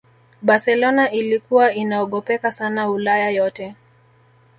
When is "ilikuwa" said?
1.11-1.73